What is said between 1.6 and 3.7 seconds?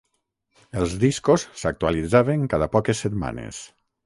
s'actualitzaven cada poques setmanes.